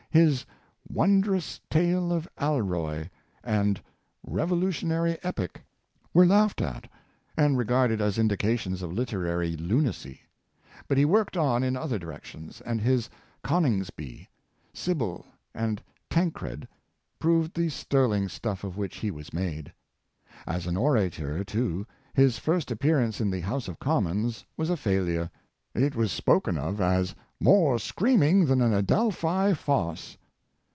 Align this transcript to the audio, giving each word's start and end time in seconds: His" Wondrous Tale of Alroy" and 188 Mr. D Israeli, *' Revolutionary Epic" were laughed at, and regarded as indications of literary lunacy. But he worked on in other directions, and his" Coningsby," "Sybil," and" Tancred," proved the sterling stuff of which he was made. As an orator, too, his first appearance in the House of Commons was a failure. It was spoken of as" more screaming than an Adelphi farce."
His" 0.13 0.45
Wondrous 0.89 1.61
Tale 1.69 2.11
of 2.11 2.27
Alroy" 2.37 3.09
and 3.45 3.79
188 3.79 3.79
Mr. 3.79 3.79
D 3.79 3.79
Israeli, 3.79 3.79
*' 4.09 4.23
Revolutionary 4.35 5.17
Epic" 5.23 5.63
were 6.13 6.25
laughed 6.25 6.61
at, 6.61 6.91
and 7.37 7.57
regarded 7.57 8.01
as 8.01 8.17
indications 8.17 8.81
of 8.81 8.91
literary 8.91 9.55
lunacy. 9.55 10.19
But 10.89 10.97
he 10.97 11.05
worked 11.05 11.37
on 11.37 11.63
in 11.63 11.77
other 11.77 11.97
directions, 11.97 12.59
and 12.59 12.81
his" 12.81 13.09
Coningsby," 13.45 14.27
"Sybil," 14.73 15.25
and" 15.55 15.81
Tancred," 16.09 16.67
proved 17.17 17.55
the 17.55 17.69
sterling 17.69 18.27
stuff 18.27 18.65
of 18.65 18.75
which 18.75 18.97
he 18.97 19.11
was 19.11 19.31
made. 19.31 19.71
As 20.45 20.67
an 20.67 20.75
orator, 20.75 21.45
too, 21.45 21.87
his 22.13 22.37
first 22.37 22.69
appearance 22.69 23.21
in 23.21 23.31
the 23.31 23.39
House 23.39 23.69
of 23.69 23.79
Commons 23.79 24.43
was 24.57 24.69
a 24.69 24.75
failure. 24.75 25.31
It 25.73 25.95
was 25.95 26.11
spoken 26.11 26.57
of 26.57 26.81
as" 26.81 27.15
more 27.43 27.79
screaming 27.79 28.45
than 28.45 28.61
an 28.61 28.71
Adelphi 28.73 29.55
farce." 29.55 30.15